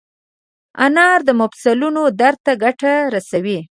[0.85, 3.59] انار د مفصلونو درد ته ګټه رسوي.